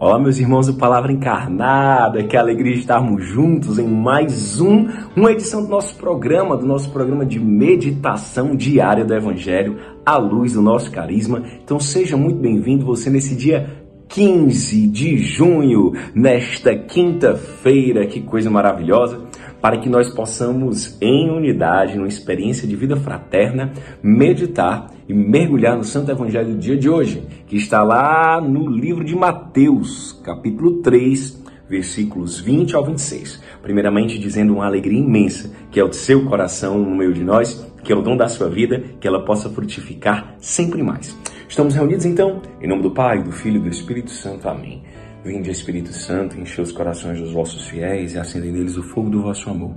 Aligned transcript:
Olá, 0.00 0.16
meus 0.16 0.38
irmãos 0.38 0.68
do 0.68 0.74
Palavra 0.74 1.10
Encarnada, 1.10 2.22
que 2.22 2.36
alegria 2.36 2.76
estarmos 2.76 3.26
juntos 3.26 3.80
em 3.80 3.88
mais 3.88 4.60
um, 4.60 4.86
uma 5.16 5.32
edição 5.32 5.60
do 5.64 5.68
nosso 5.68 5.96
programa, 5.96 6.56
do 6.56 6.64
nosso 6.64 6.88
programa 6.92 7.26
de 7.26 7.40
meditação 7.40 8.54
diária 8.54 9.04
do 9.04 9.12
Evangelho, 9.12 9.76
à 10.06 10.16
luz 10.16 10.52
do 10.52 10.62
nosso 10.62 10.88
carisma. 10.92 11.42
Então 11.64 11.80
seja 11.80 12.16
muito 12.16 12.38
bem-vindo 12.38 12.86
você 12.86 13.10
nesse 13.10 13.34
dia 13.34 13.68
15 14.06 14.86
de 14.86 15.18
junho, 15.18 15.92
nesta 16.14 16.76
quinta-feira, 16.76 18.06
que 18.06 18.20
coisa 18.20 18.48
maravilhosa 18.48 19.27
para 19.60 19.78
que 19.78 19.88
nós 19.88 20.10
possamos, 20.10 20.96
em 21.00 21.30
unidade, 21.30 21.96
numa 21.96 22.08
experiência 22.08 22.66
de 22.66 22.76
vida 22.76 22.96
fraterna, 22.96 23.72
meditar 24.02 24.92
e 25.08 25.14
mergulhar 25.14 25.76
no 25.76 25.84
Santo 25.84 26.10
Evangelho 26.10 26.50
do 26.50 26.58
dia 26.58 26.76
de 26.76 26.88
hoje, 26.88 27.22
que 27.46 27.56
está 27.56 27.82
lá 27.82 28.40
no 28.40 28.68
livro 28.68 29.04
de 29.04 29.16
Mateus, 29.16 30.12
capítulo 30.22 30.82
3, 30.82 31.44
versículos 31.68 32.40
20 32.40 32.74
ao 32.76 32.84
26. 32.84 33.42
Primeiramente, 33.62 34.18
dizendo 34.18 34.54
uma 34.54 34.66
alegria 34.66 34.98
imensa, 34.98 35.50
que 35.70 35.78
é 35.78 35.84
o 35.84 35.92
seu 35.92 36.24
coração 36.24 36.78
no 36.78 36.96
meio 36.96 37.12
de 37.12 37.22
nós, 37.22 37.66
que 37.82 37.92
é 37.92 37.96
o 37.96 38.02
dom 38.02 38.16
da 38.16 38.28
sua 38.28 38.48
vida, 38.48 38.82
que 39.00 39.06
ela 39.06 39.24
possa 39.24 39.48
frutificar 39.50 40.34
sempre 40.38 40.82
mais. 40.82 41.16
Estamos 41.48 41.74
reunidos 41.74 42.04
então, 42.04 42.42
em 42.60 42.68
nome 42.68 42.82
do 42.82 42.90
Pai, 42.90 43.22
do 43.22 43.32
Filho 43.32 43.56
e 43.56 43.62
do 43.62 43.68
Espírito 43.68 44.10
Santo. 44.10 44.48
Amém. 44.48 44.82
Vinde, 45.24 45.50
Espírito 45.50 45.92
Santo, 45.92 46.40
enche 46.40 46.60
os 46.60 46.70
corações 46.70 47.20
dos 47.20 47.32
vossos 47.32 47.66
fiéis 47.66 48.14
e 48.14 48.18
acendei 48.18 48.52
neles 48.52 48.76
o 48.76 48.82
fogo 48.84 49.10
do 49.10 49.20
vosso 49.20 49.50
amor. 49.50 49.74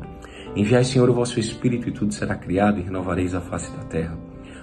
Enviai, 0.56 0.84
Senhor, 0.84 1.10
o 1.10 1.14
vosso 1.14 1.40
Espírito 1.40 1.90
e 1.90 1.92
tudo 1.92 2.14
será 2.14 2.36
criado 2.36 2.80
e 2.80 2.84
renovareis 2.84 3.34
a 3.34 3.42
face 3.42 3.72
da 3.76 3.84
terra. 3.86 4.18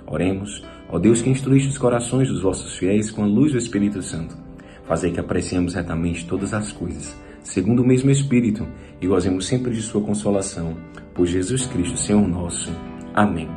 Oremos, 0.06 0.64
ó 0.88 0.98
Deus 0.98 1.20
que 1.20 1.30
instruíste 1.30 1.70
os 1.70 1.78
corações 1.78 2.28
dos 2.28 2.42
vossos 2.42 2.76
fiéis 2.76 3.10
com 3.10 3.24
a 3.24 3.26
luz 3.26 3.52
do 3.52 3.58
Espírito 3.58 4.00
Santo. 4.02 4.36
Fazei 4.84 5.10
que 5.10 5.20
apreciemos 5.20 5.74
retamente 5.74 6.26
todas 6.26 6.54
as 6.54 6.72
coisas, 6.72 7.14
segundo 7.42 7.82
o 7.82 7.86
mesmo 7.86 8.10
Espírito, 8.10 8.66
e 9.00 9.06
gozemos 9.06 9.46
sempre 9.46 9.72
de 9.72 9.82
sua 9.82 10.00
consolação. 10.00 10.76
Por 11.12 11.26
Jesus 11.26 11.66
Cristo, 11.66 11.98
Senhor 11.98 12.26
nosso. 12.26 12.72
Amém. 13.12 13.48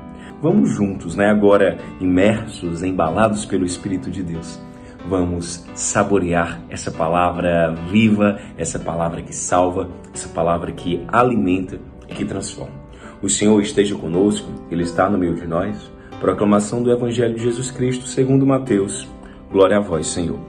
Vamos 0.42 0.72
juntos, 0.72 1.16
né? 1.16 1.30
Agora 1.30 1.78
imersos, 2.00 2.82
embalados 2.82 3.46
pelo 3.46 3.64
Espírito 3.64 4.10
de 4.10 4.24
Deus 4.24 4.60
vamos 5.08 5.66
saborear 5.74 6.62
essa 6.70 6.92
palavra 6.92 7.74
viva, 7.90 8.40
essa 8.58 8.80
palavra 8.80 9.22
que 9.22 9.36
salva, 9.36 9.90
essa 10.14 10.30
palavra 10.30 10.72
que 10.72 11.04
alimenta 11.08 11.80
e 12.08 12.14
que 12.14 12.26
transforma. 12.26 12.82
O 13.22 13.30
Senhor 13.30 13.62
esteja 13.62 13.96
conosco, 13.96 14.50
Ele 14.72 14.84
está 14.84 15.10
no 15.10 15.18
meio 15.18 15.36
de 15.36 15.46
nós. 15.46 15.92
Proclamação 16.20 16.82
do 16.82 16.92
Evangelho 16.92 17.36
de 17.36 17.44
Jesus 17.44 17.72
Cristo 17.72 18.06
segundo 18.06 18.46
Mateus. 18.46 19.08
Glória 19.52 19.78
a 19.78 19.82
vós, 19.82 20.08
Senhor. 20.08 20.40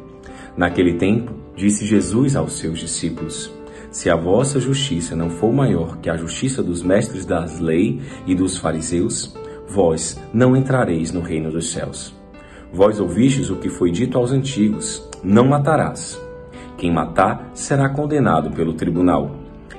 Naquele 0.56 0.95
tempo, 0.95 1.33
disse 1.56 1.84
Jesus 1.84 2.36
aos 2.36 2.58
seus 2.58 2.78
discípulos: 2.78 3.53
Se 3.91 4.08
a 4.08 4.17
vossa 4.17 4.61
justiça 4.61 5.17
não 5.17 5.30
for 5.30 5.53
maior 5.53 5.98
que 5.98 6.08
a 6.08 6.17
justiça 6.17 6.62
dos 6.62 6.83
mestres 6.83 7.25
das 7.25 7.58
lei 7.58 8.00
e 8.27 8.34
dos 8.34 8.56
fariseus, 8.56 9.36
vós 9.69 10.20
não 10.33 10.56
entrareis 10.56 11.12
no 11.12 11.20
reino 11.20 11.50
dos 11.50 11.73
céus. 11.73 12.22
Vós 12.73 12.98
ouvistes 12.98 13.51
o 13.51 13.56
que 13.56 13.69
foi 13.69 13.91
dito 13.91 14.17
aos 14.17 14.33
antigos: 14.33 15.06
Não 15.23 15.47
matarás. 15.47 16.19
Quem 16.79 16.91
matar 16.91 17.51
será 17.53 17.91
condenado 17.91 18.51
pelo 18.51 18.73
tribunal. 18.73 19.37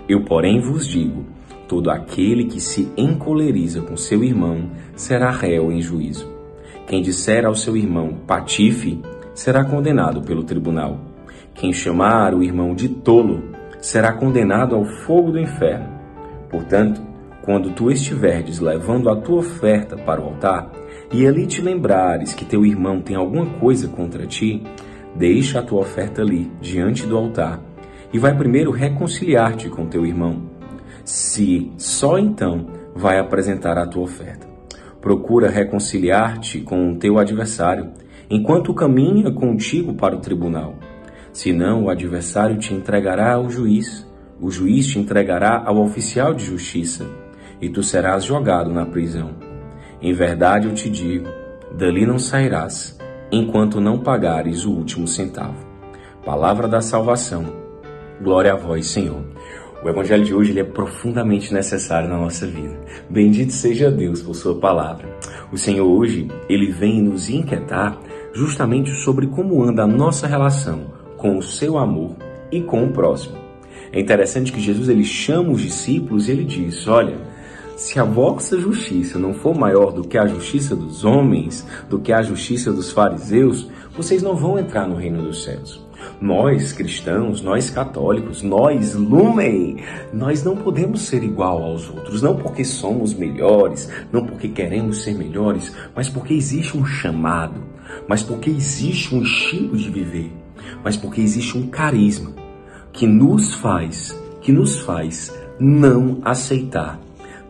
Eu, 0.08 0.24
porém, 0.24 0.62
vos 0.62 0.88
digo: 0.88 1.26
todo 1.68 1.90
aquele 1.90 2.46
que 2.46 2.62
se 2.62 2.92
encoleriza 2.96 3.82
com 3.82 3.98
seu 3.98 4.24
irmão 4.24 4.70
será 4.96 5.32
réu 5.32 5.72
em 5.72 5.82
juízo. 5.82 6.32
Quem 6.86 7.02
disser 7.02 7.46
ao 7.46 7.56
seu 7.56 7.76
irmão 7.76 8.14
patife 8.28 9.02
será 9.34 9.66
condenado 9.66 10.22
pelo 10.22 10.44
tribunal. 10.44 11.00
Quem 11.56 11.74
chamar 11.74 12.36
o 12.36 12.44
irmão 12.44 12.76
de 12.76 12.90
tolo 12.90 13.42
será 13.82 14.14
condenado 14.14 14.76
ao 14.76 14.86
fogo 14.86 15.32
do 15.32 15.40
inferno. 15.40 15.90
Portanto, 16.48 17.02
quando 17.42 17.72
tu 17.72 17.90
estiverdes 17.90 18.60
levando 18.60 19.10
a 19.10 19.16
tua 19.16 19.40
oferta 19.40 19.98
para 19.98 20.22
o 20.22 20.26
altar, 20.26 20.70
e 21.14 21.28
ali 21.28 21.46
te 21.46 21.62
lembrares 21.62 22.34
que 22.34 22.44
teu 22.44 22.66
irmão 22.66 23.00
tem 23.00 23.16
alguma 23.16 23.46
coisa 23.46 23.88
contra 23.88 24.26
ti, 24.26 24.64
deixa 25.16 25.60
a 25.60 25.62
tua 25.62 25.82
oferta 25.82 26.24
ali, 26.24 26.52
diante 26.60 27.06
do 27.06 27.16
altar, 27.16 27.62
e 28.12 28.18
vai 28.18 28.36
primeiro 28.36 28.72
reconciliar-te 28.72 29.70
com 29.70 29.86
teu 29.86 30.08
irmão. 30.08 30.42
Se 31.06 31.72
só 31.78 32.18
então 32.18 32.66
vai 32.96 33.20
apresentar 33.20 33.78
a 33.78 33.86
tua 33.86 34.04
oferta. 34.04 34.48
Procura 35.00 35.50
reconciliar-te 35.50 36.62
com 36.62 36.92
o 36.92 36.96
teu 36.96 37.20
adversário, 37.20 37.92
enquanto 38.28 38.74
caminha 38.74 39.32
contigo 39.32 39.94
para 39.94 40.16
o 40.16 40.20
tribunal. 40.20 40.76
Senão 41.32 41.84
o 41.84 41.90
adversário 41.90 42.58
te 42.58 42.74
entregará 42.74 43.34
ao 43.34 43.50
juiz, 43.50 44.08
o 44.42 44.50
juiz 44.50 44.88
te 44.88 44.98
entregará 44.98 45.62
ao 45.64 45.78
oficial 45.78 46.34
de 46.34 46.46
justiça, 46.46 47.06
e 47.62 47.70
tu 47.70 47.84
serás 47.84 48.24
jogado 48.24 48.72
na 48.72 48.86
prisão. 48.86 49.53
Em 50.04 50.12
verdade 50.12 50.68
eu 50.68 50.74
te 50.74 50.90
digo: 50.90 51.30
dali 51.72 52.06
não 52.06 52.20
sairás, 52.20 53.00
enquanto 53.32 53.80
não 53.80 53.98
pagares 53.98 54.66
o 54.66 54.72
último 54.72 55.08
centavo. 55.08 55.66
Palavra 56.26 56.68
da 56.68 56.82
salvação. 56.82 57.46
Glória 58.22 58.52
a 58.52 58.58
vós, 58.58 58.88
Senhor. 58.88 59.24
O 59.82 59.88
evangelho 59.88 60.26
de 60.26 60.34
hoje 60.34 60.60
é 60.60 60.64
profundamente 60.64 61.54
necessário 61.54 62.10
na 62.10 62.18
nossa 62.18 62.46
vida. 62.46 62.78
Bendito 63.10 63.54
seja 63.54 63.90
Deus 63.90 64.22
por 64.22 64.36
sua 64.36 64.56
palavra. 64.56 65.08
O 65.54 65.58
Senhor 65.58 65.86
hoje, 65.86 66.28
ele 66.50 66.68
vem 66.68 67.02
nos 67.02 67.30
inquietar 67.30 67.98
justamente 68.34 68.92
sobre 68.92 69.28
como 69.28 69.64
anda 69.64 69.84
a 69.84 69.88
nossa 69.88 70.28
relação 70.28 70.92
com 71.16 71.38
o 71.38 71.42
seu 71.42 71.78
amor 71.78 72.18
e 72.52 72.60
com 72.62 72.84
o 72.84 72.92
próximo. 72.92 73.38
É 73.90 74.02
interessante 74.02 74.52
que 74.52 74.60
Jesus 74.60 74.90
ele 74.90 75.06
chama 75.06 75.52
os 75.52 75.62
discípulos 75.62 76.28
e 76.28 76.32
ele 76.32 76.44
diz: 76.44 76.88
"Olha, 76.90 77.33
se 77.76 78.00
a 78.00 78.04
vossa 78.04 78.60
justiça 78.60 79.18
não 79.18 79.34
for 79.34 79.56
maior 79.56 79.92
do 79.92 80.04
que 80.08 80.18
a 80.18 80.28
justiça 80.28 80.76
dos 80.76 81.04
homens, 81.04 81.66
do 81.90 82.00
que 82.00 82.14
a 82.14 82.22
justiça 82.22 82.72
dos 82.72 82.92
fariseus, 82.92 83.68
vocês 83.96 84.22
não 84.22 84.36
vão 84.36 84.60
entrar 84.60 84.88
no 84.88 84.96
reino 84.96 85.24
dos 85.24 85.44
céus. 85.44 85.82
Nós 86.20 86.72
cristãos, 86.74 87.42
nós 87.42 87.70
católicos, 87.70 88.42
nós 88.42 88.94
lumen, 88.94 89.78
nós 90.14 90.44
não 90.44 90.56
podemos 90.56 91.02
ser 91.02 91.24
igual 91.24 91.64
aos 91.64 91.90
outros, 91.90 92.22
não 92.22 92.36
porque 92.36 92.64
somos 92.64 93.14
melhores, 93.14 93.90
não 94.12 94.26
porque 94.26 94.50
queremos 94.50 95.02
ser 95.02 95.16
melhores, 95.16 95.74
mas 95.96 96.10
porque 96.10 96.34
existe 96.34 96.78
um 96.78 96.86
chamado, 96.86 97.62
mas 98.08 98.22
porque 98.22 98.50
existe 98.50 99.16
um 99.16 99.22
estilo 99.22 99.78
de 99.78 99.90
viver, 99.90 100.32
mas 100.84 100.98
porque 100.98 101.22
existe 101.22 101.58
um 101.58 101.68
carisma 101.68 102.32
que 102.92 103.08
nos 103.08 103.54
faz, 103.56 104.18
que 104.42 104.52
nos 104.52 104.80
faz 104.80 105.34
não 105.60 106.20
aceitar 106.24 107.00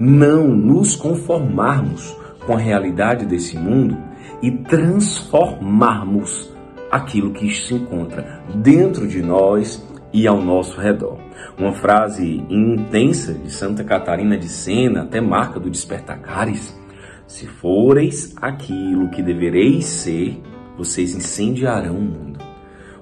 não 0.03 0.49
nos 0.49 0.97
conformarmos 0.97 2.13
com 2.45 2.53
a 2.53 2.59
realidade 2.59 3.25
desse 3.25 3.57
mundo 3.57 3.97
e 4.41 4.51
transformarmos 4.51 6.51
aquilo 6.91 7.31
que 7.31 7.49
se 7.49 7.73
encontra 7.73 8.43
dentro 8.53 9.07
de 9.07 9.21
nós 9.21 9.87
e 10.11 10.27
ao 10.27 10.41
nosso 10.41 10.79
redor. 10.79 11.17
Uma 11.57 11.71
frase 11.71 12.43
intensa 12.49 13.33
de 13.33 13.49
Santa 13.49 13.83
Catarina 13.83 14.37
de 14.37 14.49
Sena, 14.49 15.03
até 15.03 15.21
marca 15.21 15.57
do 15.57 15.69
Despertacares: 15.69 16.77
Se 17.25 17.47
foreis 17.47 18.35
aquilo 18.41 19.09
que 19.09 19.23
devereis 19.23 19.85
ser, 19.85 20.37
vocês 20.77 21.15
incendiarão 21.15 21.95
o 21.95 22.01
mundo. 22.01 22.39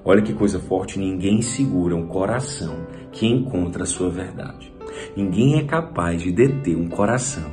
Olha 0.04 0.22
que 0.22 0.32
coisa 0.32 0.60
forte, 0.60 1.00
ninguém 1.00 1.42
segura 1.42 1.96
um 1.96 2.06
coração 2.06 2.86
que 3.10 3.26
encontra 3.26 3.82
a 3.82 3.86
sua 3.86 4.08
verdade. 4.08 4.71
Ninguém 5.16 5.58
é 5.58 5.64
capaz 5.64 6.22
de 6.22 6.32
deter 6.32 6.76
um 6.76 6.88
coração 6.88 7.50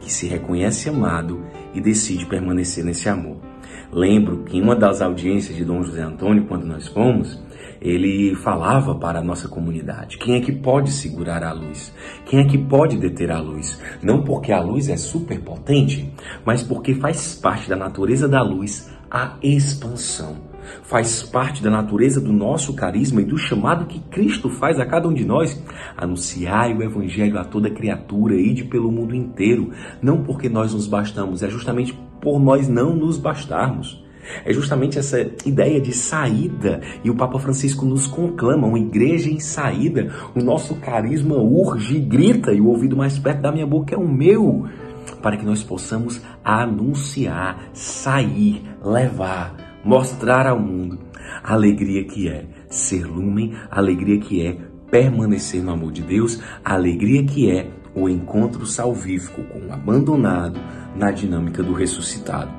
que 0.00 0.12
se 0.12 0.26
reconhece 0.26 0.88
amado 0.88 1.44
e 1.74 1.80
decide 1.80 2.26
permanecer 2.26 2.84
nesse 2.84 3.08
amor. 3.08 3.38
Lembro 3.92 4.44
que 4.44 4.56
em 4.56 4.62
uma 4.62 4.74
das 4.74 5.00
audiências 5.00 5.56
de 5.56 5.64
Dom 5.64 5.82
José 5.82 6.02
Antônio, 6.02 6.46
quando 6.46 6.66
nós 6.66 6.86
fomos, 6.88 7.40
ele 7.80 8.34
falava 8.34 8.94
para 8.94 9.20
a 9.20 9.22
nossa 9.22 9.48
comunidade: 9.48 10.18
quem 10.18 10.36
é 10.36 10.40
que 10.40 10.52
pode 10.52 10.90
segurar 10.90 11.42
a 11.42 11.52
luz? 11.52 11.94
Quem 12.24 12.40
é 12.40 12.44
que 12.44 12.58
pode 12.58 12.96
deter 12.96 13.30
a 13.30 13.40
luz? 13.40 13.80
Não 14.02 14.22
porque 14.22 14.52
a 14.52 14.60
luz 14.60 14.88
é 14.88 14.96
superpotente, 14.96 16.12
mas 16.44 16.62
porque 16.62 16.94
faz 16.94 17.34
parte 17.34 17.68
da 17.68 17.76
natureza 17.76 18.28
da 18.28 18.42
luz 18.42 18.90
a 19.10 19.36
expansão 19.42 20.55
faz 20.82 21.22
parte 21.22 21.62
da 21.62 21.70
natureza 21.70 22.20
do 22.20 22.32
nosso 22.32 22.74
carisma 22.74 23.20
e 23.20 23.24
do 23.24 23.38
chamado 23.38 23.86
que 23.86 24.00
Cristo 24.00 24.48
faz 24.48 24.78
a 24.78 24.86
cada 24.86 25.08
um 25.08 25.14
de 25.14 25.24
nós. 25.24 25.62
Anunciai 25.96 26.74
o 26.74 26.82
Evangelho 26.82 27.38
a 27.38 27.44
toda 27.44 27.70
criatura, 27.70 28.34
ide 28.34 28.64
pelo 28.64 28.90
mundo 28.90 29.14
inteiro, 29.14 29.70
não 30.02 30.22
porque 30.22 30.48
nós 30.48 30.72
nos 30.72 30.86
bastamos, 30.86 31.42
é 31.42 31.48
justamente 31.48 31.96
por 32.20 32.38
nós 32.38 32.68
não 32.68 32.94
nos 32.94 33.18
bastarmos. 33.18 34.04
É 34.44 34.52
justamente 34.52 34.98
essa 34.98 35.20
ideia 35.44 35.80
de 35.80 35.92
saída, 35.92 36.80
e 37.04 37.10
o 37.10 37.14
Papa 37.14 37.38
Francisco 37.38 37.84
nos 37.84 38.06
conclama, 38.06 38.66
uma 38.66 38.78
igreja 38.78 39.30
em 39.30 39.38
saída. 39.38 40.12
O 40.34 40.42
nosso 40.42 40.74
carisma 40.76 41.36
urge, 41.36 41.98
grita, 42.00 42.52
e 42.52 42.60
o 42.60 42.66
ouvido 42.66 42.96
mais 42.96 43.18
perto 43.18 43.42
da 43.42 43.52
minha 43.52 43.66
boca 43.66 43.94
é 43.94 43.98
o 43.98 44.08
meu, 44.08 44.66
para 45.22 45.36
que 45.36 45.44
nós 45.44 45.62
possamos 45.62 46.20
anunciar, 46.44 47.70
sair, 47.72 48.62
levar 48.84 49.65
mostrar 49.86 50.48
ao 50.48 50.58
mundo 50.58 50.98
a 51.44 51.52
alegria 51.54 52.04
que 52.04 52.28
é 52.28 52.44
ser 52.68 53.06
lumen, 53.06 53.54
a 53.70 53.78
alegria 53.78 54.18
que 54.18 54.44
é 54.44 54.58
permanecer 54.90 55.62
no 55.62 55.70
amor 55.70 55.92
de 55.92 56.02
Deus, 56.02 56.42
a 56.64 56.74
alegria 56.74 57.24
que 57.24 57.50
é 57.50 57.70
o 57.94 58.08
encontro 58.08 58.66
salvífico 58.66 59.44
com 59.44 59.60
o 59.60 59.72
abandonado 59.72 60.60
na 60.96 61.12
dinâmica 61.12 61.62
do 61.62 61.72
ressuscitado. 61.72 62.50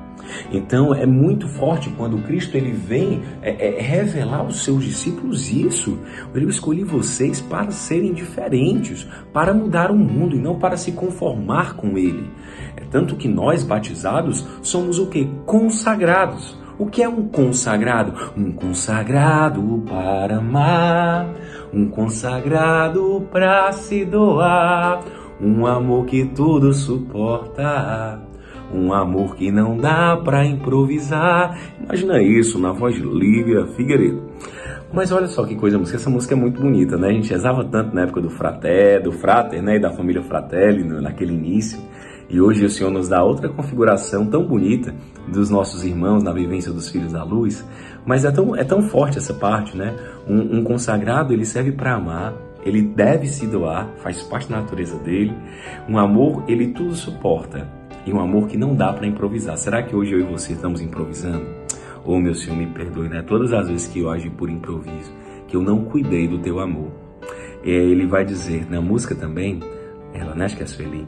Então 0.50 0.94
é 0.94 1.06
muito 1.06 1.48
forte 1.48 1.90
quando 1.90 2.22
Cristo 2.22 2.56
ele 2.56 2.72
vem 2.72 3.22
é, 3.42 3.78
é, 3.78 3.80
revelar 3.80 4.40
aos 4.40 4.64
seus 4.64 4.84
discípulos 4.84 5.50
isso. 5.50 5.98
Eu 6.34 6.48
escolhi 6.48 6.82
vocês 6.82 7.40
para 7.40 7.70
serem 7.70 8.12
diferentes, 8.12 9.06
para 9.32 9.54
mudar 9.54 9.90
o 9.90 9.96
mundo 9.96 10.34
e 10.34 10.38
não 10.38 10.58
para 10.58 10.76
se 10.76 10.92
conformar 10.92 11.74
com 11.76 11.96
ele. 11.98 12.30
É 12.76 12.82
tanto 12.90 13.16
que 13.16 13.28
nós 13.28 13.62
batizados 13.62 14.46
somos 14.62 14.98
o 14.98 15.06
que? 15.06 15.26
Consagrados. 15.44 16.56
O 16.78 16.86
que 16.86 17.02
é 17.02 17.08
um 17.08 17.26
consagrado? 17.28 18.12
Um 18.36 18.52
consagrado 18.52 19.82
para 19.88 20.36
amar, 20.36 21.26
um 21.72 21.88
consagrado 21.88 23.26
para 23.32 23.72
se 23.72 24.04
doar, 24.04 25.02
um 25.40 25.66
amor 25.66 26.06
que 26.06 26.24
tudo 26.24 26.72
suporta 26.72 28.28
um 28.72 28.92
amor 28.92 29.34
que 29.34 29.50
não 29.50 29.76
dá 29.76 30.16
para 30.16 30.44
improvisar. 30.44 31.58
Imagina 31.82 32.22
isso 32.22 32.58
na 32.58 32.72
voz 32.72 32.94
de 32.94 33.02
Lívia 33.02 33.66
Figueiredo. 33.68 34.22
Mas 34.92 35.12
olha 35.12 35.26
só 35.26 35.44
que 35.44 35.54
coisa, 35.54 35.78
essa 35.78 36.08
música 36.08 36.34
é 36.34 36.36
muito 36.36 36.60
bonita, 36.60 36.96
né? 36.96 37.08
A 37.08 37.12
gente 37.12 37.30
rezava 37.30 37.64
tanto 37.64 37.94
na 37.94 38.02
época 38.02 38.20
do 38.20 38.30
fraté, 38.30 38.98
do 38.98 39.12
frater, 39.12 39.62
né? 39.62 39.76
E 39.76 39.78
da 39.78 39.90
família 39.90 40.22
Fratelli, 40.22 40.82
naquele 40.84 41.34
início. 41.34 41.78
E 42.28 42.40
hoje 42.40 42.64
o 42.64 42.68
Senhor 42.68 42.90
nos 42.90 43.08
dá 43.08 43.24
outra 43.24 43.48
configuração 43.48 44.26
tão 44.26 44.44
bonita 44.44 44.94
dos 45.26 45.48
nossos 45.48 45.82
irmãos 45.82 46.22
na 46.22 46.32
vivência 46.32 46.70
dos 46.70 46.90
filhos 46.90 47.12
da 47.12 47.24
luz. 47.24 47.66
Mas 48.04 48.24
é 48.24 48.30
tão, 48.30 48.54
é 48.54 48.64
tão 48.64 48.82
forte 48.82 49.16
essa 49.16 49.32
parte, 49.32 49.76
né? 49.76 49.96
Um, 50.28 50.58
um 50.58 50.64
consagrado, 50.64 51.32
ele 51.32 51.46
serve 51.46 51.72
para 51.72 51.94
amar, 51.94 52.34
ele 52.62 52.82
deve 52.82 53.26
se 53.26 53.46
doar, 53.46 53.88
faz 53.98 54.22
parte 54.22 54.48
da 54.48 54.60
natureza 54.60 54.98
dele. 54.98 55.32
Um 55.88 55.98
amor, 55.98 56.44
ele 56.46 56.68
tudo 56.68 56.94
suporta 56.94 57.66
e 58.04 58.12
um 58.12 58.20
amor 58.20 58.46
que 58.46 58.58
não 58.58 58.74
dá 58.74 58.92
para 58.92 59.06
improvisar. 59.06 59.56
Será 59.56 59.82
que 59.82 59.96
hoje 59.96 60.12
eu 60.12 60.20
e 60.20 60.22
você 60.22 60.52
estamos 60.52 60.82
improvisando? 60.82 61.46
Oh, 62.04 62.18
meu 62.18 62.34
Senhor, 62.34 62.56
me 62.56 62.66
perdoe, 62.66 63.08
né? 63.08 63.22
Todas 63.22 63.52
as 63.52 63.68
vezes 63.68 63.86
que 63.86 64.00
eu 64.00 64.10
agi 64.10 64.28
por 64.28 64.50
improviso, 64.50 65.12
que 65.46 65.56
eu 65.56 65.62
não 65.62 65.84
cuidei 65.84 66.28
do 66.28 66.38
teu 66.38 66.60
amor. 66.60 66.90
E 67.64 67.70
ele 67.70 68.06
vai 68.06 68.24
dizer 68.24 68.70
na 68.70 68.80
música 68.80 69.14
também, 69.14 69.60
ela, 70.12 70.34
né? 70.34 70.44
Acho 70.44 70.56
que 70.56 70.62
é 70.62 70.66
Sueli, 70.66 71.06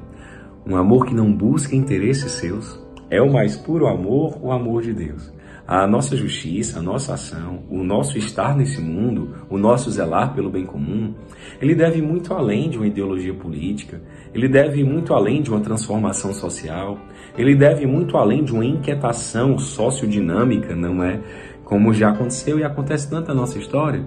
um 0.67 0.77
amor 0.77 1.07
que 1.07 1.15
não 1.15 1.33
busca 1.33 1.75
interesses 1.75 2.33
seus. 2.33 2.79
É 3.09 3.21
o 3.21 3.33
mais 3.33 3.57
puro 3.57 3.87
amor, 3.87 4.39
o 4.41 4.53
amor 4.53 4.83
de 4.83 4.93
Deus. 4.93 5.33
A 5.67 5.87
nossa 5.87 6.17
justiça, 6.17 6.81
a 6.81 6.83
nossa 6.83 7.15
ação, 7.15 7.63
o 7.71 7.85
nosso 7.85 8.19
estar 8.19 8.57
nesse 8.57 8.81
mundo, 8.81 9.37
o 9.49 9.57
nosso 9.57 9.91
zelar 9.91 10.35
pelo 10.35 10.51
bem 10.51 10.67
comum, 10.67 11.15
ele 11.61 11.75
deve 11.75 12.03
muito 12.03 12.35
além 12.35 12.69
de 12.69 12.77
uma 12.77 12.89
ideologia 12.89 13.33
política, 13.33 14.01
ele 14.35 14.49
deve 14.49 14.83
muito 14.83 15.15
além 15.15 15.43
de 15.43 15.51
uma 15.51 15.61
transformação 15.61 16.33
social, 16.33 16.99
ele 17.39 17.55
deve 17.55 17.87
muito 17.87 18.17
além 18.17 18.43
de 18.43 18.53
uma 18.53 18.65
inquietação 18.65 19.59
sociodinâmica, 19.59 20.75
não 20.75 21.05
é? 21.05 21.21
Como 21.65 21.95
já 21.95 22.11
aconteceu 22.11 22.59
e 22.59 22.65
acontece 22.65 23.09
tanto 23.09 23.29
na 23.29 23.35
nossa 23.35 23.57
história, 23.57 24.05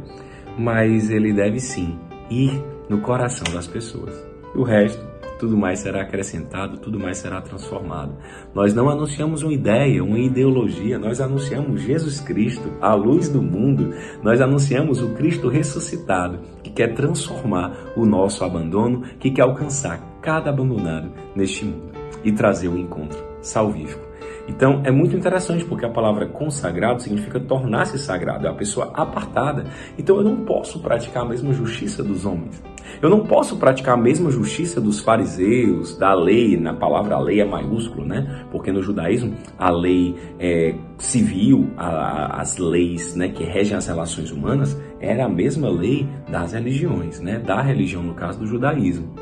mas 0.58 1.10
ele 1.10 1.32
deve 1.32 1.62
sim 1.62 1.98
ir 2.30 2.62
no 2.90 3.00
coração 3.00 3.54
das 3.54 3.68
pessoas. 3.68 4.14
E 4.54 4.58
o 4.58 4.64
resto 4.64 5.13
tudo 5.44 5.58
mais 5.58 5.80
será 5.80 6.04
acrescentado, 6.04 6.78
tudo 6.78 6.98
mais 6.98 7.18
será 7.18 7.42
transformado. 7.42 8.16
Nós 8.56 8.74
não 8.74 8.90
anunciamos 8.90 9.44
uma 9.44 9.52
ideia, 9.52 10.02
uma 10.02 10.18
ideologia, 10.18 10.98
nós 10.98 11.20
anunciamos 11.20 11.82
Jesus 11.82 12.22
Cristo, 12.22 12.72
a 12.80 12.94
luz 12.94 13.28
do 13.28 13.42
mundo, 13.42 13.94
nós 14.24 14.40
anunciamos 14.40 15.02
o 15.02 15.10
Cristo 15.16 15.50
ressuscitado, 15.50 16.40
que 16.64 16.70
quer 16.70 16.94
transformar 16.94 17.92
o 17.98 18.06
nosso 18.06 18.46
abandono, 18.46 19.02
que 19.20 19.32
quer 19.32 19.42
alcançar 19.42 20.00
cada 20.22 20.50
abandonado 20.50 21.12
neste 21.36 21.66
mundo 21.66 21.92
e 22.24 22.32
trazer 22.32 22.70
o 22.70 22.78
encontro 22.78 23.22
salvífico 23.42 24.13
então 24.48 24.82
é 24.84 24.92
muito 24.92 25.16
interessante 25.16 25.64
porque 25.64 25.86
a 25.86 25.90
palavra 25.90 26.26
consagrado 26.26 27.02
significa 27.02 27.40
tornar-se 27.40 27.98
sagrado, 27.98 28.46
é 28.46 28.50
a 28.50 28.54
pessoa 28.54 28.92
apartada. 28.94 29.66
Então 29.98 30.18
eu 30.18 30.24
não 30.24 30.38
posso 30.44 30.80
praticar 30.80 31.24
a 31.24 31.30
mesma 31.30 31.54
justiça 31.54 32.04
dos 32.04 32.26
homens. 32.26 32.62
Eu 33.02 33.10
não 33.10 33.22
posso 33.26 33.58
praticar 33.58 33.96
a 33.96 33.98
mesma 33.98 34.30
justiça 34.30 34.80
dos 34.82 35.00
fariseus, 35.00 35.98
da 35.98 36.14
lei, 36.14 36.58
na 36.58 36.74
palavra 36.74 37.18
lei 37.18 37.40
é 37.40 37.46
maiúsculo, 37.46 38.06
né? 38.06 38.46
Porque 38.52 38.72
no 38.72 38.82
judaísmo 38.82 39.34
a 39.58 39.70
lei 39.70 40.16
é, 40.40 40.76
civil, 40.98 41.70
a, 41.78 42.42
as 42.42 42.58
leis 42.58 43.16
né, 43.16 43.30
que 43.30 43.44
regem 43.44 43.78
as 43.78 43.88
relações 43.88 44.32
humanas, 44.32 44.80
era 45.00 45.26
a 45.26 45.30
mesma 45.30 45.70
lei 45.70 46.08
das 46.30 46.54
religiões, 46.54 47.20
né? 47.20 47.40
Da 47.40 47.62
religião, 47.62 48.04
no 48.04 48.14
caso 48.14 48.40
do 48.40 48.48
judaísmo. 48.48 49.14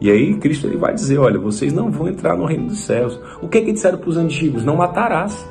E 0.00 0.10
aí 0.10 0.34
Cristo 0.34 0.66
ele 0.66 0.76
vai 0.76 0.94
dizer, 0.94 1.18
olha, 1.18 1.38
vocês 1.38 1.72
não 1.72 1.90
vão 1.90 2.08
entrar 2.08 2.36
no 2.36 2.44
reino 2.44 2.66
dos 2.66 2.80
céus. 2.80 3.18
O 3.40 3.48
que 3.48 3.58
é 3.58 3.60
que 3.60 3.72
disseram 3.72 3.98
para 3.98 4.10
os 4.10 4.16
antigos? 4.16 4.64
Não 4.64 4.76
matarás. 4.76 5.48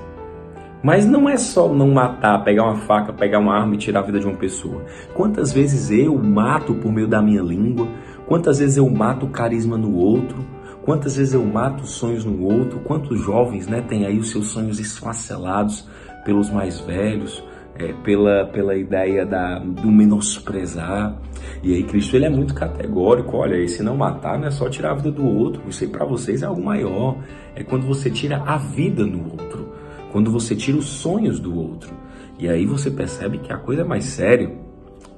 Mas 0.83 1.05
não 1.05 1.29
é 1.29 1.37
só 1.37 1.73
não 1.73 1.91
matar, 1.91 2.43
pegar 2.43 2.65
uma 2.65 2.75
faca, 2.75 3.13
pegar 3.13 3.39
uma 3.39 3.55
arma 3.55 3.75
e 3.75 3.77
tirar 3.77 4.01
a 4.01 4.03
vida 4.03 4.19
de 4.19 4.25
uma 4.25 4.35
pessoa. 4.35 4.83
Quantas 5.13 5.53
vezes 5.53 5.89
eu 5.89 6.17
mato 6.17 6.73
por 6.75 6.91
meio 6.91 7.07
da 7.07 7.21
minha 7.21 7.41
língua? 7.41 7.87
Quantas 8.27 8.59
vezes 8.59 8.75
eu 8.75 8.89
mato 8.89 9.27
carisma 9.27 9.77
no 9.77 9.95
outro? 9.95 10.45
Quantas 10.83 11.15
vezes 11.15 11.33
eu 11.33 11.45
mato 11.45 11.83
os 11.83 11.91
sonhos 11.91 12.25
no 12.25 12.43
outro? 12.43 12.79
Quantos 12.79 13.17
jovens 13.21 13.67
né, 13.67 13.81
têm 13.81 14.05
aí 14.05 14.19
os 14.19 14.31
seus 14.31 14.47
sonhos 14.47 14.77
esfacelados 14.77 15.87
pelos 16.25 16.49
mais 16.49 16.81
velhos? 16.81 17.41
É, 17.75 17.93
pela, 18.03 18.45
pela 18.45 18.75
ideia 18.75 19.25
da, 19.25 19.59
do 19.59 19.91
menosprezar. 19.91 21.17
E 21.61 21.73
aí 21.73 21.83
Cristo 21.83 22.15
ele 22.15 22.25
é 22.25 22.29
muito 22.29 22.53
categórico, 22.53 23.37
olha, 23.37 23.55
esse 23.55 23.81
não 23.81 23.95
matar 23.95 24.37
não 24.37 24.47
é 24.47 24.51
só 24.51 24.69
tirar 24.69 24.91
a 24.91 24.95
vida 24.95 25.11
do 25.11 25.25
outro, 25.25 25.61
isso 25.67 25.83
aí 25.83 25.89
para 25.89 26.05
vocês 26.05 26.43
é 26.43 26.45
algo 26.45 26.63
maior. 26.63 27.17
É 27.55 27.63
quando 27.63 27.85
você 27.85 28.09
tira 28.09 28.41
a 28.45 28.57
vida 28.57 29.05
no 29.05 29.31
outro, 29.31 29.73
quando 30.11 30.31
você 30.31 30.55
tira 30.55 30.77
os 30.77 30.85
sonhos 30.85 31.39
do 31.39 31.57
outro. 31.57 31.93
E 32.37 32.49
aí 32.49 32.65
você 32.65 32.89
percebe 32.89 33.37
que 33.37 33.53
a 33.53 33.57
coisa 33.57 33.81
é 33.81 33.85
mais 33.85 34.05
séria. 34.05 34.51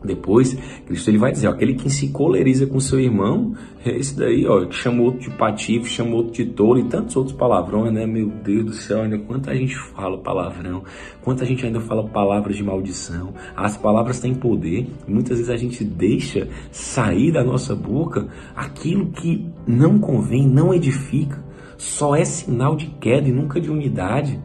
Depois, 0.05 0.57
Cristo 0.85 1.09
ele 1.09 1.17
vai 1.17 1.31
dizer, 1.31 1.47
ó, 1.47 1.51
aquele 1.51 1.73
que 1.73 1.89
se 1.89 2.09
coleriza 2.09 2.65
com 2.65 2.79
seu 2.79 2.99
irmão, 2.99 3.53
é 3.85 3.95
esse 3.97 4.17
daí, 4.17 4.45
ó, 4.47 4.65
que 4.65 4.75
chama 4.75 5.01
outro 5.01 5.19
de 5.21 5.29
patife, 5.31 5.89
chama 5.89 6.15
outro 6.15 6.33
de 6.33 6.45
tolo 6.45 6.79
e 6.79 6.83
tantos 6.85 7.15
outros 7.15 7.35
palavrões, 7.35 7.93
né? 7.93 8.05
Meu 8.05 8.29
Deus 8.29 8.65
do 8.65 8.73
céu, 8.73 9.01
ainda 9.01 9.17
quanta 9.17 9.55
gente 9.55 9.75
fala 9.75 10.17
palavrão, 10.17 10.83
quanta 11.21 11.45
gente 11.45 11.65
ainda 11.65 11.81
fala 11.81 12.03
palavras 12.07 12.55
de 12.55 12.63
maldição. 12.63 13.33
As 13.55 13.75
palavras 13.75 14.19
têm 14.19 14.33
poder, 14.33 14.87
muitas 15.07 15.37
vezes 15.37 15.49
a 15.49 15.57
gente 15.57 15.83
deixa 15.83 16.47
sair 16.71 17.31
da 17.31 17.43
nossa 17.43 17.75
boca 17.75 18.27
aquilo 18.55 19.07
que 19.07 19.45
não 19.67 19.99
convém, 19.99 20.47
não 20.47 20.73
edifica, 20.73 21.43
só 21.77 22.15
é 22.15 22.23
sinal 22.23 22.75
de 22.75 22.87
queda 22.87 23.27
e 23.27 23.31
nunca 23.31 23.59
de 23.59 23.69
unidade. 23.69 24.39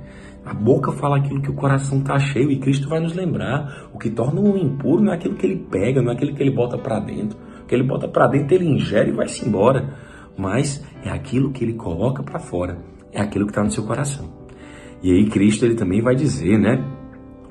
A 0.50 0.52
boca 0.52 0.90
fala 0.90 1.18
aquilo 1.18 1.40
que 1.40 1.48
o 1.48 1.54
coração 1.54 2.00
está 2.00 2.18
cheio 2.18 2.50
e 2.50 2.58
Cristo 2.58 2.88
vai 2.88 2.98
nos 2.98 3.14
lembrar. 3.14 3.88
O 3.94 3.98
que 3.98 4.10
torna 4.10 4.40
um 4.40 4.56
impuro 4.56 5.00
não 5.00 5.12
é 5.12 5.14
aquilo 5.14 5.36
que 5.36 5.46
ele 5.46 5.64
pega, 5.70 6.02
não 6.02 6.10
é 6.10 6.14
aquilo 6.14 6.34
que 6.34 6.42
ele 6.42 6.50
bota 6.50 6.76
para 6.76 6.98
dentro. 6.98 7.38
O 7.62 7.66
que 7.66 7.72
ele 7.72 7.84
bota 7.84 8.08
para 8.08 8.26
dentro 8.26 8.56
ele 8.56 8.66
ingere 8.66 9.10
e 9.10 9.12
vai-se 9.12 9.46
embora. 9.46 9.94
Mas 10.36 10.84
é 11.04 11.08
aquilo 11.08 11.52
que 11.52 11.62
ele 11.62 11.74
coloca 11.74 12.24
para 12.24 12.40
fora. 12.40 12.78
É 13.12 13.20
aquilo 13.20 13.46
que 13.46 13.52
está 13.52 13.62
no 13.62 13.70
seu 13.70 13.84
coração. 13.84 14.28
E 15.00 15.12
aí 15.12 15.30
Cristo 15.30 15.64
ele 15.64 15.76
também 15.76 16.02
vai 16.02 16.16
dizer, 16.16 16.58
né? 16.58 16.84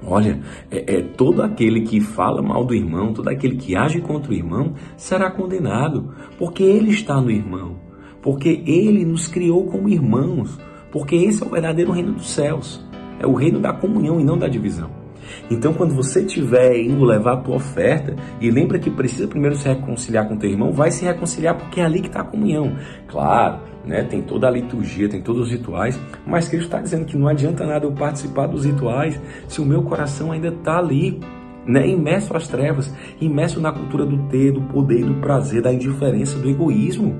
Olha, 0.06 0.41
é, 0.70 0.98
é, 0.98 1.01
todo 1.01 1.41
aquele 1.41 1.84
que 1.84 2.01
fala 2.01 2.41
mal 2.41 2.65
do 2.65 2.75
irmão, 2.75 3.13
todo 3.13 3.29
aquele 3.29 3.56
que 3.56 3.77
age 3.77 4.01
contra 4.01 4.29
o 4.29 4.36
irmão, 4.36 4.74
será 4.98 5.32
condenado, 5.32 6.13
porque 6.38 6.63
ele 6.63 6.89
está 6.89 7.22
no 7.22 7.32
irmão, 7.32 7.77
porque 8.22 8.62
ele 8.65 9.06
nos 9.06 9.29
criou 9.29 9.68
como 9.68 9.88
irmãos. 9.88 10.60
Porque 10.91 11.15
esse 11.15 11.41
é 11.44 11.46
o 11.46 11.50
verdadeiro 11.50 11.91
reino 11.91 12.13
dos 12.13 12.29
céus. 12.29 12.88
É 13.20 13.28
o 13.28 13.34
reino 13.34 13.60
da 13.60 13.74
comunhão 13.74 14.20
e 14.20 14.24
não 14.24 14.38
da 14.38 14.48
divisão. 14.48 14.90
Então, 15.50 15.74
quando 15.74 15.94
você 15.94 16.22
estiver 16.22 16.80
indo 16.80 17.04
levar 17.04 17.34
a 17.34 17.38
tua 17.38 17.56
oferta, 17.56 18.16
e 18.40 18.50
lembra 18.50 18.80
que 18.80 18.90
precisa 18.90 19.28
primeiro 19.28 19.56
se 19.56 19.68
reconciliar 19.68 20.28
com 20.28 20.38
teu 20.38 20.50
irmão, 20.50 20.72
vai 20.72 20.92
se 20.92 21.06
reconciliar 21.06 21.56
porque 21.56 21.82
é 21.82 21.86
ali 21.86 22.02
que 22.02 22.08
está 22.08 22.22
a 22.22 22.24
comunhão. 22.24 22.76
Claro, 23.08 23.60
né, 23.86 24.04
tem 24.04 24.22
toda 24.22 24.48
a 24.48 24.52
liturgia, 24.52 25.10
tem 25.10 25.22
todos 25.22 25.48
os 25.48 25.52
rituais, 25.52 26.00
mas 26.26 26.48
Cristo 26.48 26.66
está 26.66 26.80
dizendo 26.80 27.06
que 27.06 27.18
não 27.18 27.28
adianta 27.28 27.66
nada 27.66 27.86
eu 27.86 27.92
participar 27.92 28.48
dos 28.48 28.66
rituais 28.66 29.20
se 29.48 29.62
o 29.62 29.66
meu 29.66 29.84
coração 29.84 30.32
ainda 30.32 30.50
está 30.50 30.78
ali, 30.78 31.20
né, 31.66 31.88
imerso 31.88 32.36
às 32.36 32.48
trevas, 32.48 32.94
imerso 33.20 33.60
na 33.60 33.72
cultura 33.72 34.06
do 34.06 34.18
ter, 34.30 34.52
do 34.52 34.62
poder, 34.62 35.04
do 35.04 35.16
prazer, 35.16 35.62
da 35.62 35.74
indiferença, 35.74 36.38
do 36.40 36.50
egoísmo. 36.50 37.16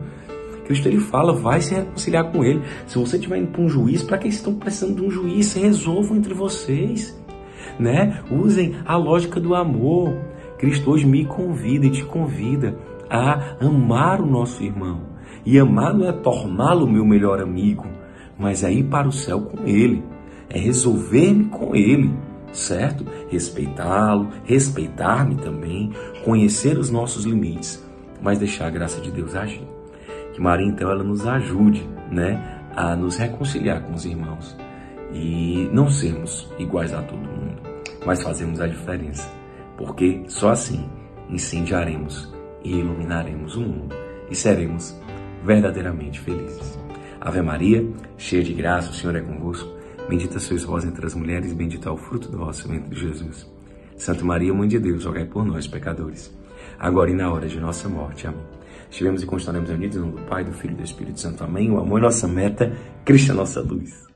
Cristo 0.70 0.88
ele 0.88 1.00
fala, 1.00 1.34
vai 1.34 1.62
se 1.62 1.74
reconciliar 1.74 2.32
com 2.32 2.44
ele. 2.44 2.62
Se 2.86 3.00
você 3.00 3.16
estiver 3.16 3.40
indo 3.40 3.48
para 3.48 3.64
um 3.64 3.68
juiz, 3.68 4.04
para 4.04 4.20
que 4.20 4.28
estão 4.28 4.54
precisando 4.54 4.98
de 4.98 5.02
um 5.02 5.10
juiz? 5.10 5.52
Resolvam 5.54 6.16
entre 6.16 6.32
vocês, 6.32 7.20
né? 7.80 8.22
Usem 8.30 8.76
a 8.86 8.96
lógica 8.96 9.40
do 9.40 9.56
amor. 9.56 10.16
Cristo 10.60 10.92
hoje 10.92 11.08
me 11.08 11.26
convida 11.26 11.88
e 11.88 11.90
te 11.90 12.06
convida 12.06 12.78
a 13.10 13.56
amar 13.60 14.22
o 14.22 14.28
nosso 14.28 14.62
irmão. 14.64 15.02
E 15.44 15.60
não 15.60 16.08
é 16.08 16.12
torná-lo 16.12 16.86
meu 16.86 17.04
melhor 17.04 17.42
amigo, 17.42 17.88
mas 18.38 18.64
é 18.64 18.72
ir 18.72 18.84
para 18.84 19.08
o 19.08 19.12
céu 19.12 19.42
com 19.42 19.66
ele, 19.66 20.04
é 20.52 20.60
resolver-me 20.60 21.46
com 21.46 21.76
ele, 21.76 22.14
certo? 22.54 23.04
Respeitá-lo, 23.28 24.30
respeitar-me 24.44 25.34
também, 25.34 25.92
conhecer 26.24 26.78
os 26.78 26.92
nossos 26.92 27.26
limites, 27.26 27.84
mas 28.22 28.38
deixar 28.38 28.68
a 28.68 28.70
graça 28.70 29.02
de 29.02 29.10
Deus 29.10 29.34
agir. 29.34 29.79
Que 30.40 30.44
Maria, 30.44 30.68
então, 30.68 30.90
ela 30.90 31.04
nos 31.04 31.28
ajude, 31.28 31.86
né, 32.10 32.62
a 32.74 32.96
nos 32.96 33.18
reconciliar 33.18 33.84
com 33.84 33.94
os 33.94 34.06
irmãos 34.06 34.56
e 35.12 35.70
não 35.74 35.90
sermos 35.90 36.50
iguais 36.58 36.94
a 36.94 37.02
todo 37.02 37.20
mundo, 37.20 37.62
mas 38.06 38.24
fazermos 38.24 38.62
a 38.62 38.68
diferença, 38.68 39.30
porque 39.78 40.24
só 40.30 40.52
assim 40.52 40.90
incendiaremos 41.30 42.34
e 42.64 42.72
iluminaremos 42.74 43.58
o 43.58 43.60
mundo 43.60 43.94
e 44.32 44.36
seremos 44.36 44.98
verdadeiramente 45.44 46.22
felizes. 46.22 46.80
Ave 47.20 47.42
Maria, 47.42 47.86
cheia 48.18 48.42
de 48.42 48.54
graça, 48.54 48.92
o 48.92 48.94
Senhor 48.94 49.18
é 49.18 49.22
convosco. 49.22 49.70
Bendita 50.08 50.40
sois 50.40 50.64
vós 50.64 50.86
entre 50.86 51.06
as 51.06 51.16
mulheres, 51.16 51.52
bendito 51.52 51.90
é 51.90 51.92
o 51.92 51.98
fruto 51.98 52.32
do 52.32 52.38
vosso 52.38 52.66
ventre, 52.66 52.98
Jesus. 52.98 53.46
Santa 53.98 54.24
Maria, 54.24 54.54
Mãe 54.54 54.70
de 54.70 54.80
Deus, 54.80 55.04
rogai 55.04 55.26
por 55.26 55.44
nós, 55.44 55.68
pecadores, 55.68 56.34
agora 56.80 57.12
e 57.12 57.14
na 57.14 57.30
hora 57.30 57.46
de 57.46 57.60
nossa 57.60 57.90
morte. 57.90 58.26
Amém. 58.26 58.59
Estivemos 58.90 59.22
e 59.22 59.26
continuaremos 59.26 59.70
unidos 59.70 59.98
em 59.98 60.00
nome 60.00 60.14
do 60.14 60.22
Pai, 60.24 60.44
do 60.44 60.52
Filho 60.52 60.74
e 60.74 60.78
do 60.78 60.84
Espírito 60.84 61.20
Santo. 61.20 61.44
Amém. 61.44 61.72
O 61.72 61.80
amor 61.80 62.00
é 62.00 62.04
nossa 62.04 62.28
meta, 62.28 62.76
Cristo 63.06 63.32
é 63.32 63.36
nossa 63.36 63.62
luz. 63.62 64.09